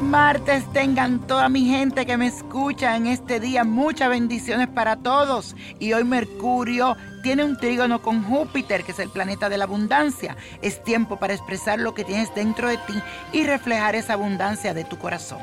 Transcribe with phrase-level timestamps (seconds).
[0.00, 3.64] martes tengan toda mi gente que me escucha en este día.
[3.64, 5.54] Muchas bendiciones para todos.
[5.78, 6.96] Y hoy Mercurio
[7.28, 10.34] tiene un trígono con Júpiter, que es el planeta de la abundancia.
[10.62, 12.94] Es tiempo para expresar lo que tienes dentro de ti
[13.34, 15.42] y reflejar esa abundancia de tu corazón.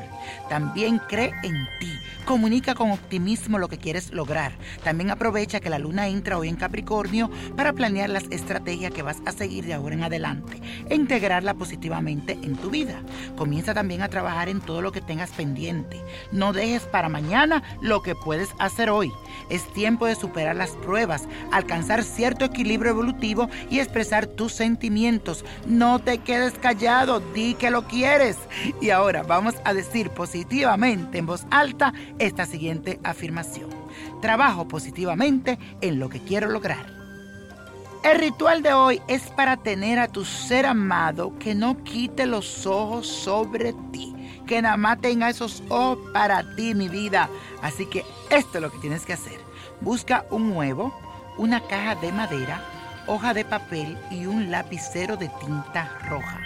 [0.50, 1.93] También cree en ti.
[2.25, 4.54] Comunica con optimismo lo que quieres lograr.
[4.83, 9.18] También aprovecha que la luna entra hoy en Capricornio para planear las estrategias que vas
[9.27, 12.99] a seguir de ahora en adelante e integrarla positivamente en tu vida.
[13.38, 16.02] Comienza también a trabajar en todo lo que tengas pendiente.
[16.32, 19.11] No dejes para mañana lo que puedes hacer hoy.
[19.52, 25.46] Es tiempo de superar las pruebas, alcanzar cierto equilibrio evolutivo y expresar tus sentimientos.
[25.68, 28.38] No te quedes callado, di que lo quieres.
[28.82, 33.69] Y ahora vamos a decir positivamente en voz alta esta siguiente afirmación.
[34.22, 36.94] Trabajo positivamente en lo que quiero lograr.
[38.03, 42.67] El ritual de hoy es para tener a tu ser amado que no quite los
[42.67, 47.30] ojos sobre ti que nada más tenga esos ojos para ti, mi vida.
[47.61, 49.39] Así que esto es lo que tienes que hacer.
[49.81, 50.94] Busca un huevo,
[51.38, 52.61] una caja de madera,
[53.08, 56.42] hoja de papel y un lapicero de tinta roja.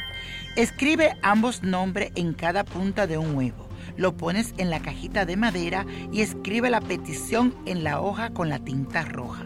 [0.56, 3.69] Escribe ambos nombres en cada punta de un huevo.
[3.98, 8.50] Lo pones en la cajita de madera y escribe la petición en la hoja con
[8.50, 9.44] la tinta roja.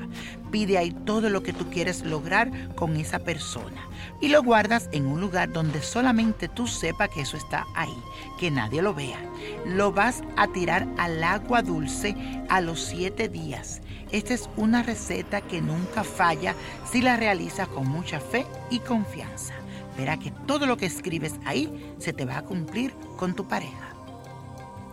[0.52, 3.88] Pide ahí todo lo que tú quieres lograr con esa persona
[4.22, 7.96] y lo guardas en un lugar donde solamente tú sepas que eso está ahí,
[8.40, 9.20] que nadie lo vea.
[9.66, 12.16] Lo vas a tirar al agua dulce
[12.50, 13.82] a los siete días.
[14.12, 16.54] Esta es una receta que nunca falla
[16.86, 19.56] si la realizas con mucha fe y confianza.
[19.98, 23.93] Verá que todo lo que escribes ahí se te va a cumplir con tu pareja.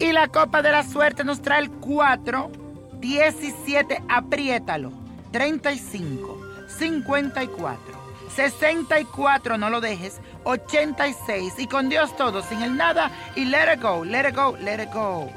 [0.01, 2.51] Y la copa de la suerte nos trae el 4,
[3.01, 4.93] 17, apriétalo,
[5.31, 6.41] 35,
[6.79, 8.01] 54.
[8.35, 10.21] 64, no lo dejes.
[10.45, 11.53] 86.
[11.59, 13.11] Y con Dios todo, sin el nada.
[13.37, 15.31] Y let it go, let it go, let it go.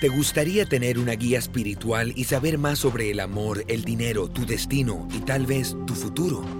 [0.00, 4.46] ¿Te gustaría tener una guía espiritual y saber más sobre el amor, el dinero, tu
[4.46, 6.59] destino y tal vez tu futuro?